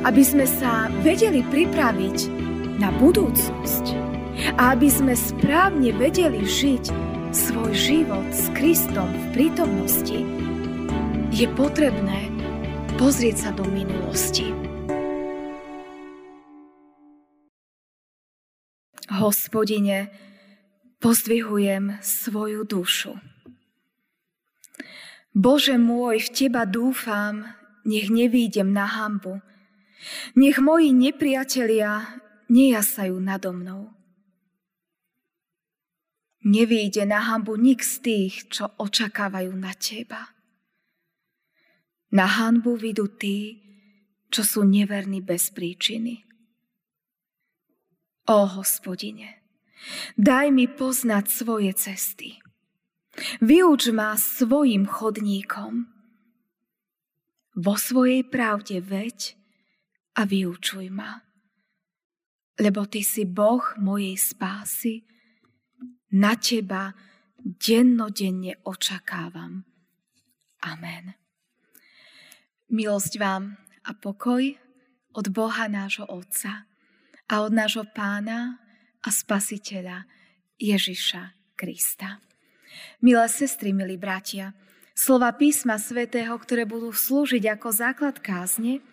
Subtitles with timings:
[0.00, 2.18] aby sme sa vedeli pripraviť
[2.80, 3.84] na budúcnosť
[4.56, 6.84] a aby sme správne vedeli žiť
[7.36, 10.24] svoj život s Kristom v prítomnosti,
[11.30, 12.32] je potrebné
[12.96, 14.48] pozrieť sa do minulosti.
[19.12, 20.08] Hospodine,
[21.04, 23.20] pozdvihujem svoju dušu.
[25.36, 27.44] Bože môj, v Teba dúfam,
[27.84, 29.44] nech nevídem na hambu.
[30.36, 33.92] Nech moji nepriatelia nejasajú nado mnou.
[36.40, 40.32] Nevíde na hambu nik z tých, čo očakávajú na Teba.
[42.16, 43.60] Na hanbu vidú tí,
[44.32, 46.24] čo sú neverní bez príčiny.
[48.30, 49.44] O hospodine,
[50.16, 52.40] daj mi poznať svoje cesty.
[53.44, 55.92] Vyuč ma svojim chodníkom.
[57.58, 59.39] Vo svojej pravde veď
[60.16, 61.20] a vyučuj ma.
[62.60, 65.06] Lebo Ty si Boh mojej spásy,
[66.10, 66.90] na Teba
[67.40, 69.64] dennodenne očakávam.
[70.66, 71.14] Amen.
[72.68, 74.42] Milosť vám a pokoj
[75.16, 76.68] od Boha nášho Otca
[77.30, 78.60] a od nášho pána
[79.00, 80.04] a spasiteľa
[80.60, 82.20] Ježiša Krista.
[83.00, 84.52] Milé sestry, milí bratia,
[84.92, 88.84] slova písma svätého, ktoré budú slúžiť ako základ kázne,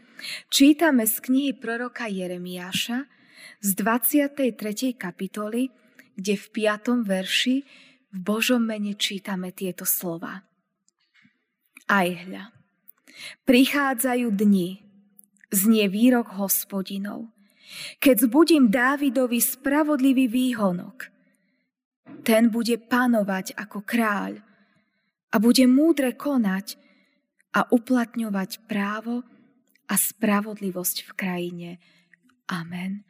[0.50, 3.06] čítame z knihy proroka Jeremiáša
[3.62, 4.98] z 23.
[4.98, 5.70] kapitoly,
[6.18, 7.06] kde v 5.
[7.06, 7.56] verši
[8.14, 10.46] v Božom mene čítame tieto slova.
[11.88, 12.52] Aj hľa,
[13.48, 14.84] prichádzajú dni,
[15.54, 17.32] znie výrok hospodinov,
[18.00, 21.12] keď zbudím Dávidovi spravodlivý výhonok,
[22.24, 24.40] ten bude panovať ako kráľ
[25.32, 26.80] a bude múdre konať
[27.56, 29.24] a uplatňovať právo
[29.88, 31.70] a spravodlivosť v krajine.
[32.52, 33.08] Amen.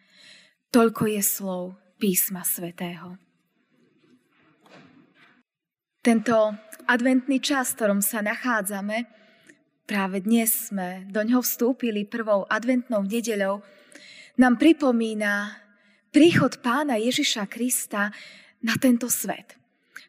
[0.70, 1.64] Toľko je slov
[1.97, 3.17] písma svätého.
[6.05, 6.55] Tento
[6.88, 9.10] adventný čas, v ktorom sa nachádzame,
[9.83, 13.59] práve dnes sme do ňoho vstúpili prvou adventnou nedeľou,
[14.38, 15.58] nám pripomína
[16.14, 18.14] príchod pána Ježiša Krista
[18.64, 19.58] na tento svet.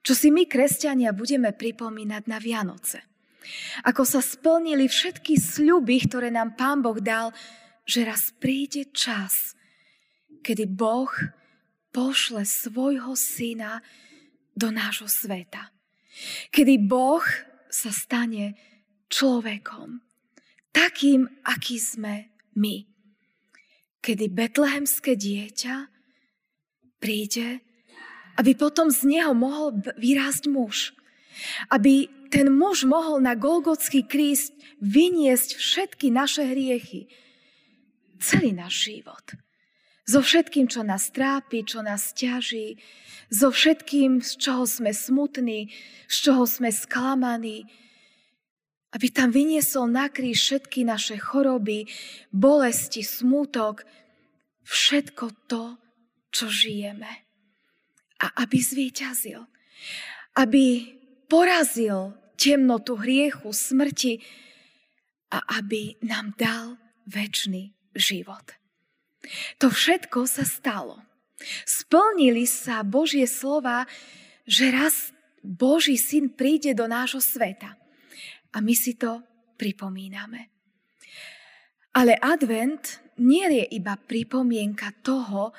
[0.04, 3.02] Čo si my, kresťania, budeme pripomínať na Vianoce.
[3.86, 7.32] Ako sa splnili všetky sľuby, ktoré nám Pán Boh dal,
[7.88, 9.56] že raz príde čas,
[10.44, 11.10] kedy Boh
[11.92, 13.80] pošle svojho syna
[14.52, 15.72] do nášho sveta.
[16.52, 17.24] Kedy Boh
[17.68, 18.58] sa stane
[19.08, 20.02] človekom,
[20.74, 22.98] takým, aký sme my
[24.08, 25.90] kedy betlehemské dieťa
[26.96, 27.60] príde,
[28.38, 30.94] aby potom z neho mohol vyrásť muž.
[31.70, 34.52] Aby ten muž mohol na Golgotský kríst
[34.84, 37.08] vyniesť všetky naše hriechy.
[38.20, 39.24] Celý náš život.
[40.08, 42.80] So všetkým, čo nás trápi, čo nás ťaží,
[43.28, 45.68] so všetkým, z čoho sme smutní,
[46.08, 47.68] z čoho sme sklamaní,
[48.96, 51.84] aby tam vyniesol na kríž všetky naše choroby,
[52.32, 53.84] bolesti, smútok,
[54.64, 55.76] všetko to,
[56.32, 57.28] čo žijeme.
[58.24, 59.44] A aby zvíťazil.
[60.40, 60.97] Aby
[61.28, 64.18] porazil temnotu hriechu, smrti
[65.28, 68.56] a aby nám dal väčší život.
[69.60, 71.04] To všetko sa stalo.
[71.68, 73.86] Splnili sa Božie slova,
[74.48, 75.12] že raz
[75.44, 77.78] Boží syn príde do nášho sveta.
[78.54, 79.22] A my si to
[79.60, 80.50] pripomíname.
[81.94, 85.50] Ale advent nie je iba pripomienka toho,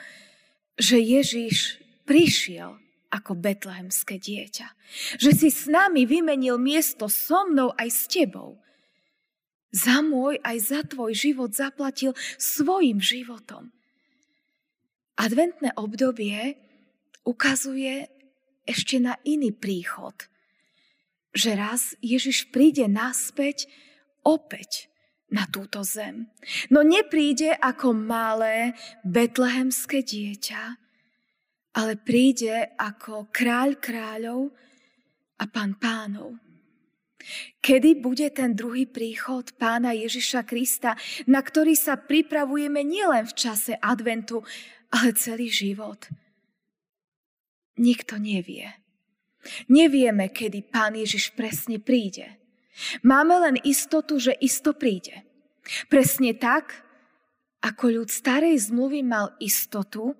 [0.79, 2.79] že Ježiš prišiel
[3.09, 4.67] ako betlehemské dieťa.
[5.17, 8.61] Že si s nami vymenil miesto so mnou aj s tebou.
[9.69, 13.69] Za môj aj za tvoj život zaplatil svojim životom.
[15.19, 16.57] Adventné obdobie
[17.25, 18.09] ukazuje
[18.65, 20.15] ešte na iný príchod–
[21.33, 23.69] že raz Ježiš príde naspäť
[24.25, 24.89] opäť
[25.29, 26.25] na túto zem.
[26.73, 28.73] No nepríde ako malé
[29.05, 30.81] betlehemské dieťa,
[31.75, 34.49] ale príde ako kráľ kráľov
[35.39, 36.37] a pán pánov.
[37.59, 40.95] Kedy bude ten druhý príchod pána Ježiša Krista,
[41.27, 44.41] na ktorý sa pripravujeme nielen v čase adventu,
[44.89, 46.09] ale celý život?
[47.79, 48.79] Nikto nevie.
[49.71, 52.27] Nevieme, kedy Pán Ježiš presne príde.
[53.07, 55.23] Máme len istotu, že isto príde.
[55.87, 56.83] Presne tak,
[57.63, 60.15] ako ľud starej zmluvy mal istotu,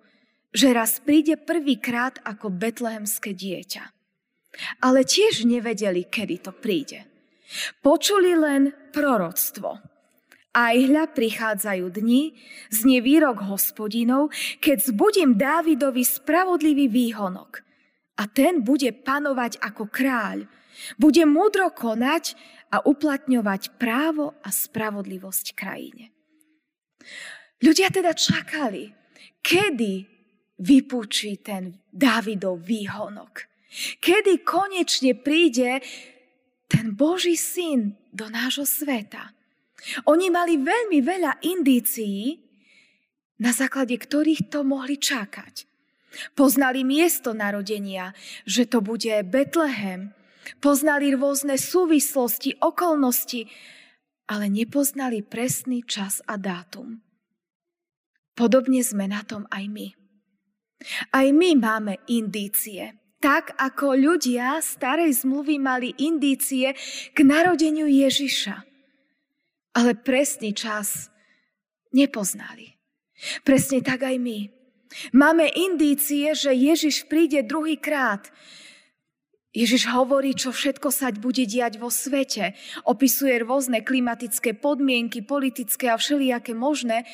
[0.50, 3.84] že raz príde prvýkrát ako betlehemské dieťa.
[4.81, 7.06] Ale tiež nevedeli, kedy to príde.
[7.81, 9.78] Počuli len proroctvo.
[10.50, 12.34] Aj hľa prichádzajú dni,
[12.74, 17.62] znie výrok hospodinov, keď zbudím Dávidovi spravodlivý výhonok.
[18.18, 20.50] A ten bude panovať ako kráľ.
[20.98, 22.34] Bude múdro konať
[22.74, 26.10] a uplatňovať právo a spravodlivosť krajine.
[27.62, 28.90] Ľudia teda čakali,
[29.46, 30.19] kedy
[30.59, 33.47] vypúči ten Dávidov výhonok.
[34.03, 35.79] Kedy konečne príde
[36.69, 39.33] ten Boží syn do nášho sveta.
[40.06, 42.38] Oni mali veľmi veľa indícií,
[43.39, 45.65] na základe ktorých to mohli čakať.
[46.35, 48.12] Poznali miesto narodenia,
[48.44, 50.12] že to bude Betlehem.
[50.59, 53.45] Poznali rôzne súvislosti, okolnosti,
[54.25, 57.01] ale nepoznali presný čas a dátum.
[58.33, 59.99] Podobne sme na tom aj my.
[61.11, 62.95] Aj my máme indície.
[63.19, 66.71] Tak ako ľudia starej zmluvy mali indície
[67.11, 68.69] k narodeniu Ježiša
[69.79, 71.07] ale presný čas
[71.95, 72.75] nepoznali.
[73.47, 74.39] Presne tak aj my.
[75.15, 78.27] Máme indície, že Ježiš príde druhý krát.
[79.55, 82.59] Ježiš hovorí, čo všetko sa bude diať vo svete.
[82.85, 87.05] Opisuje rôzne klimatické podmienky, politické a všelijaké možné,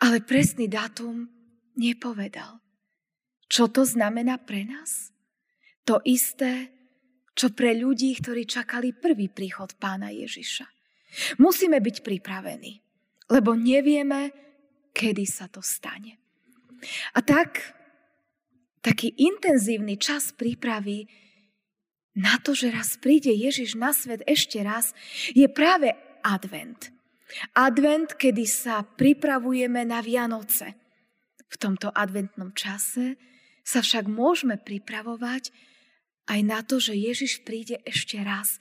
[0.00, 1.28] ale presný dátum
[1.76, 2.61] nepovedal.
[3.52, 5.12] Čo to znamená pre nás?
[5.84, 6.72] To isté,
[7.36, 10.64] čo pre ľudí, ktorí čakali prvý príchod pána Ježiša.
[11.36, 12.80] Musíme byť pripravení,
[13.28, 14.32] lebo nevieme,
[14.96, 16.16] kedy sa to stane.
[17.12, 17.76] A tak,
[18.80, 21.04] taký intenzívny čas prípravy
[22.16, 24.96] na to, že raz príde Ježiš na svet ešte raz,
[25.36, 25.92] je práve
[26.24, 26.88] advent.
[27.52, 30.72] Advent, kedy sa pripravujeme na Vianoce.
[31.52, 33.31] V tomto adventnom čase
[33.62, 35.54] sa však môžeme pripravovať
[36.26, 38.58] aj na to, že Ježiš príde ešte raz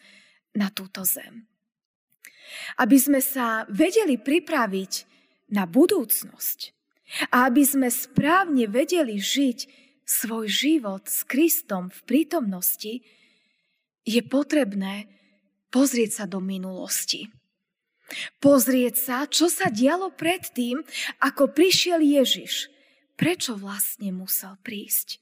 [0.53, 1.45] na túto zem.
[2.77, 5.07] Aby sme sa vedeli pripraviť
[5.51, 6.59] na budúcnosť
[7.31, 9.59] a aby sme správne vedeli žiť
[10.07, 13.03] svoj život s Kristom v prítomnosti,
[14.03, 15.07] je potrebné
[15.71, 17.31] pozrieť sa do minulosti.
[18.43, 20.83] Pozrieť sa, čo sa dialo predtým,
[21.23, 22.67] ako prišiel Ježiš.
[23.21, 25.21] Prečo vlastne musel prísť?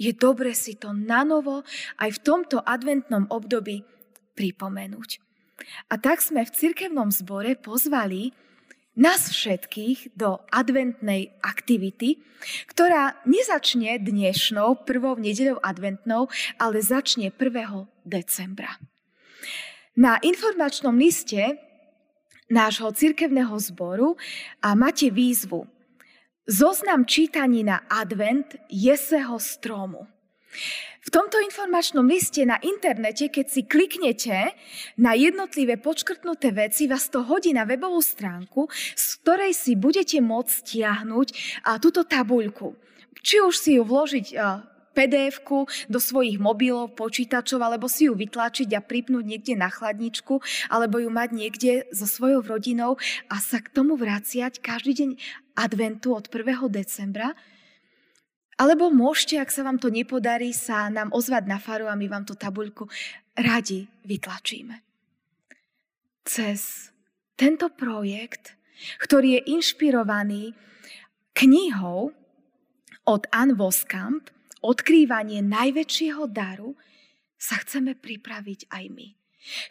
[0.00, 1.60] Je dobre si to nanovo
[2.00, 3.84] aj v tomto adventnom období
[4.32, 5.20] pripomenúť.
[5.92, 8.32] A tak sme v cirkevnom zbore pozvali
[8.96, 12.24] nás všetkých do adventnej aktivity,
[12.72, 17.84] ktorá nezačne dnešnou prvou nedeľou adventnou, ale začne 1.
[18.08, 18.80] decembra.
[19.92, 21.60] Na informačnom liste
[22.48, 24.16] nášho cirkevného zboru
[24.64, 25.73] a máte výzvu
[26.44, 30.04] Zoznam čítaní na advent Jeseho stromu.
[31.00, 34.52] V tomto informačnom liste na internete, keď si kliknete
[35.00, 40.52] na jednotlivé počkrtnuté veci, vás to hodí na webovú stránku, z ktorej si budete môcť
[40.52, 41.28] stiahnuť
[41.80, 42.76] túto tabuľku.
[43.24, 44.36] Či už si ju vložiť
[44.94, 45.42] pdf
[45.90, 50.38] do svojich mobilov, počítačov, alebo si ju vytlačiť a pripnúť niekde na chladničku,
[50.70, 52.96] alebo ju mať niekde so svojou rodinou
[53.26, 55.10] a sa k tomu vraciať každý deň
[55.58, 56.70] adventu od 1.
[56.70, 57.34] decembra,
[58.54, 62.22] alebo môžete, ak sa vám to nepodarí, sa nám ozvať na faru a my vám
[62.22, 62.86] tú tabuľku
[63.34, 64.78] radi vytlačíme.
[66.22, 66.90] Cez
[67.34, 68.54] tento projekt,
[69.02, 70.54] ktorý je inšpirovaný
[71.34, 72.14] knihou
[73.04, 74.30] od Anne Voskamp,
[74.64, 76.72] Odkrývanie najväčšieho daru,
[77.36, 79.08] sa chceme pripraviť aj my.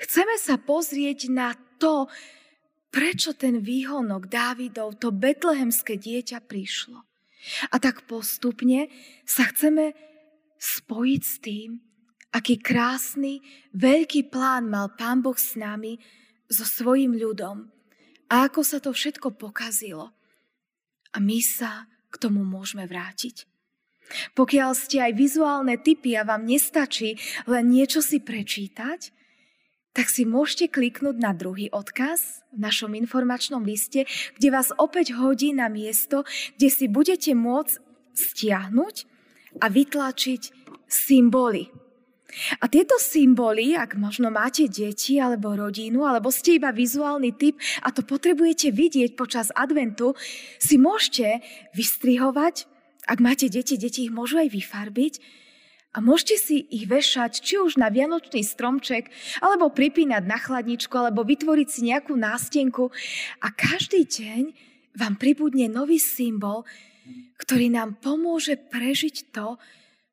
[0.05, 2.05] Chceme sa pozrieť na to,
[2.93, 7.01] prečo ten výhonok Dávidov, to betlehemské dieťa prišlo.
[7.73, 8.93] A tak postupne
[9.25, 9.97] sa chceme
[10.61, 11.81] spojiť s tým,
[12.29, 13.41] aký krásny,
[13.73, 15.97] veľký plán mal Pán Boh s nami,
[16.53, 17.73] so svojim ľudom
[18.29, 20.13] a ako sa to všetko pokazilo.
[21.13, 23.49] A my sa k tomu môžeme vrátiť.
[24.37, 27.17] Pokiaľ ste aj vizuálne typy a vám nestačí
[27.49, 29.11] len niečo si prečítať,
[29.93, 35.53] tak si môžete kliknúť na druhý odkaz v našom informačnom liste, kde vás opäť hodí
[35.53, 36.25] na miesto,
[36.57, 37.77] kde si budete môcť
[38.17, 38.95] stiahnuť
[39.61, 40.41] a vytlačiť
[40.89, 41.69] symboly.
[42.57, 47.93] A tieto symboly, ak možno máte deti alebo rodinu, alebo ste iba vizuálny typ a
[47.93, 50.17] to potrebujete vidieť počas adventu,
[50.57, 51.45] si môžete
[51.77, 52.72] vystrihovať.
[53.03, 55.13] Ak máte deti, deti ich môžu aj vyfarbiť
[55.93, 59.11] a môžete si ich vešať či už na vianočný stromček,
[59.43, 62.89] alebo pripínať na chladničku, alebo vytvoriť si nejakú nástenku.
[63.43, 64.43] A každý deň
[64.97, 66.65] vám pribudne nový symbol,
[67.37, 69.59] ktorý nám pomôže prežiť to,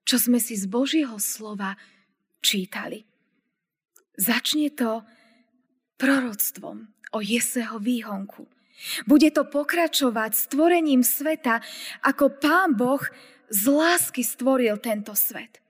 [0.04, 1.78] čo sme si z Božieho slova
[2.42, 3.06] čítali.
[4.18, 5.06] Začne to
[5.96, 8.59] proroctvom o Jeseho výhonku.
[9.04, 11.60] Bude to pokračovať stvorením sveta,
[12.00, 13.02] ako Pán Boh
[13.52, 15.60] z lásky stvoril tento svet.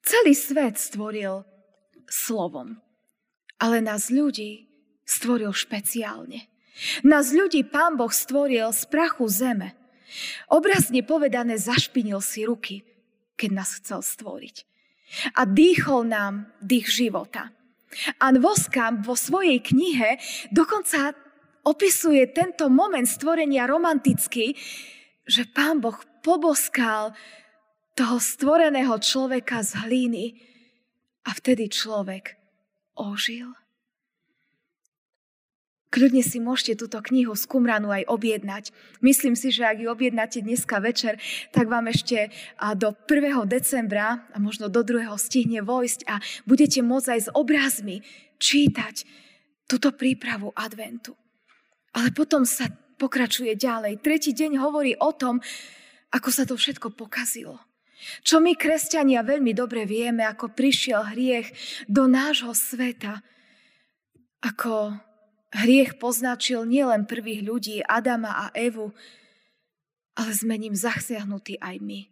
[0.00, 1.44] Celý svet stvoril
[2.08, 2.80] slovom,
[3.60, 4.70] ale nás ľudí
[5.04, 6.48] stvoril špeciálne.
[7.04, 9.76] Nás ľudí Pán Boh stvoril z prachu zeme.
[10.48, 12.82] Obrazne povedané zašpinil si ruky,
[13.36, 14.64] keď nás chcel stvoriť.
[15.36, 17.52] A dýchol nám dých života.
[18.22, 20.22] A Voskam vo svojej knihe
[20.54, 21.12] dokonca
[21.66, 24.56] opisuje tento moment stvorenia romanticky,
[25.26, 27.12] že pán Boh poboskal
[27.94, 30.24] toho stvoreného človeka z hlíny
[31.28, 32.36] a vtedy človek
[32.96, 33.52] ožil.
[35.90, 38.70] Kľudne si môžete túto knihu z Kumranu aj objednať.
[39.02, 41.18] Myslím si, že ak ju objednáte dneska večer,
[41.50, 42.30] tak vám ešte
[42.78, 43.42] do 1.
[43.50, 45.10] decembra a možno do 2.
[45.18, 48.06] stihne vojsť a budete môcť aj s obrazmi
[48.38, 49.02] čítať
[49.66, 51.18] túto prípravu adventu.
[51.96, 52.70] Ale potom sa
[53.00, 53.98] pokračuje ďalej.
[54.04, 55.42] Tretí deň hovorí o tom,
[56.10, 57.58] ako sa to všetko pokazilo.
[58.24, 61.52] Čo my, kresťania, veľmi dobre vieme, ako prišiel hriech
[61.84, 63.20] do nášho sveta,
[64.40, 64.96] ako
[65.50, 68.94] Hriech poznačil nielen prvých ľudí, Adama a Evu,
[70.14, 72.06] ale sme ním zasiahnutí aj my.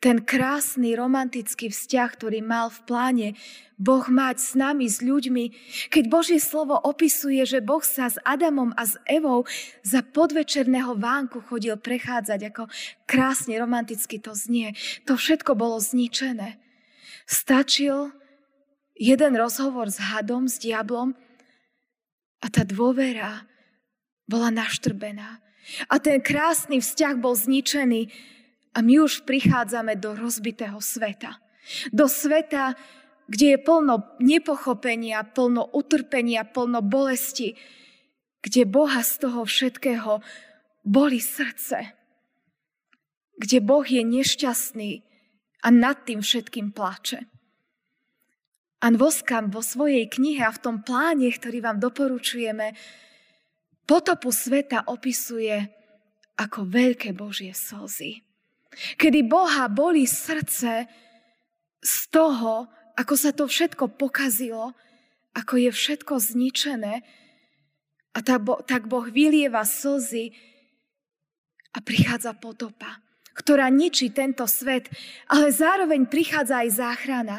[0.00, 3.28] Ten krásny romantický vzťah, ktorý mal v pláne
[3.76, 5.44] Boh mať s nami, s ľuďmi,
[5.92, 9.44] keď Božie slovo opisuje, že Boh sa s Adamom a s Evou
[9.84, 12.72] za podvečerného vánku chodil prechádzať, ako
[13.04, 14.72] krásne romanticky to znie,
[15.04, 16.56] to všetko bolo zničené.
[17.28, 18.16] Stačil
[18.96, 21.12] jeden rozhovor s hadom, s diablom
[22.40, 23.44] a tá dôvera
[24.24, 25.44] bola naštrbená.
[25.92, 28.08] A ten krásny vzťah bol zničený.
[28.74, 31.42] A my už prichádzame do rozbitého sveta.
[31.90, 32.78] Do sveta,
[33.26, 37.58] kde je plno nepochopenia, plno utrpenia, plno bolesti.
[38.40, 40.22] Kde Boha z toho všetkého
[40.86, 41.94] boli srdce.
[43.36, 44.90] Kde Boh je nešťastný
[45.60, 47.28] a nad tým všetkým plače.
[48.80, 52.72] An Voskam vo svojej knihe a v tom pláne, ktorý vám doporučujeme,
[53.84, 55.68] potopu sveta opisuje
[56.40, 58.24] ako veľké Božie slzy.
[58.70, 60.86] Kedy Boha boli srdce
[61.80, 64.76] z toho, ako sa to všetko pokazilo,
[65.34, 67.02] ako je všetko zničené
[68.10, 68.18] a
[68.66, 70.34] tak Boh vylieva slzy
[71.70, 72.98] a prichádza potopa,
[73.34, 74.90] ktorá ničí tento svet,
[75.30, 77.38] ale zároveň prichádza aj záchrana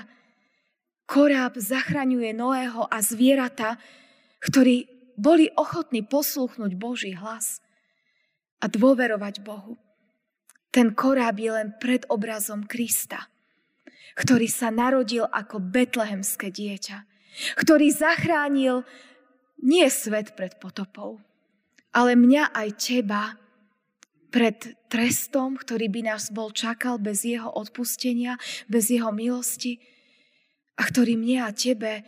[1.12, 3.76] koráb zachraňuje Noého a zvieratá,
[4.40, 4.88] ktorí
[5.20, 7.60] boli ochotní poslúchnuť Boží hlas
[8.64, 9.76] a dôverovať Bohu.
[10.72, 13.28] Ten koráb je len pred obrazom Krista,
[14.16, 17.04] ktorý sa narodil ako betlehemské dieťa,
[17.60, 18.88] ktorý zachránil
[19.62, 21.20] nie svet pred potopou,
[21.92, 23.36] ale mňa aj teba
[24.32, 28.40] pred trestom, ktorý by nás bol čakal bez jeho odpustenia,
[28.72, 29.84] bez jeho milosti,
[30.80, 32.02] a ktorý mne a tebe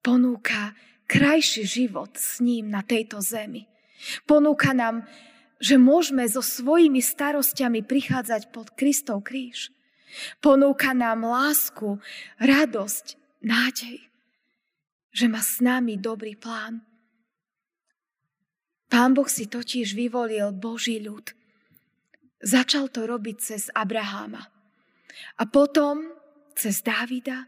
[0.00, 0.72] ponúka
[1.04, 3.68] krajší život s ním na tejto zemi.
[4.24, 5.04] Ponúka nám,
[5.60, 9.68] že môžeme so svojimi starostiami prichádzať pod Kristov kríž.
[10.40, 12.00] Ponúka nám lásku,
[12.40, 13.14] radosť,
[13.44, 14.00] nádej,
[15.12, 16.82] že má s nami dobrý plán.
[18.90, 21.30] Pán Boh si totiž vyvolil Boží ľud.
[22.42, 24.42] Začal to robiť cez Abraháma.
[25.38, 26.10] A potom
[26.58, 27.46] cez Dávida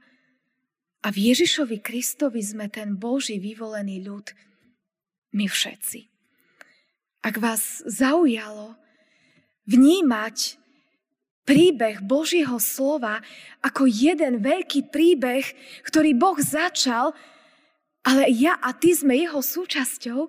[1.03, 4.31] a v Ježišovi Kristovi sme ten Boží vyvolený ľud,
[5.35, 6.12] my všetci.
[7.23, 8.75] Ak vás zaujalo
[9.71, 10.59] vnímať
[11.47, 13.23] príbeh Božieho slova
[13.63, 15.47] ako jeden veľký príbeh,
[15.87, 17.15] ktorý Boh začal,
[18.03, 20.27] ale ja a ty sme jeho súčasťou,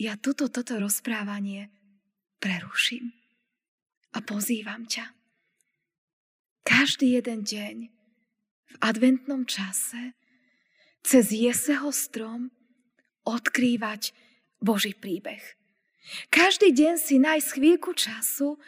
[0.00, 1.72] ja toto, toto rozprávanie
[2.40, 3.12] preruším
[4.12, 5.08] a pozývam ťa.
[6.62, 7.76] Každý jeden deň
[8.72, 10.16] v adventnom čase
[11.02, 12.52] cez jeseho strom
[13.24, 14.14] odkrývať
[14.62, 15.61] Boží príbeh.
[16.28, 18.58] Každý deň si nájsť chvíľku času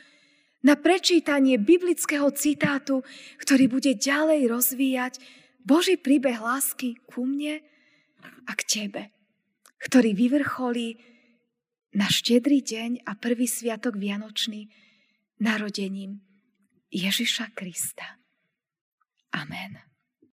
[0.65, 3.05] na prečítanie biblického citátu,
[3.43, 5.15] ktorý bude ďalej rozvíjať
[5.61, 7.61] Boží príbeh lásky ku mne
[8.49, 9.03] a k tebe,
[9.81, 10.97] ktorý vyvrcholí
[11.95, 14.67] na štedrý deň a prvý sviatok Vianočný
[15.39, 16.25] narodením
[16.91, 18.19] Ježiša Krista.
[19.35, 19.94] Amen.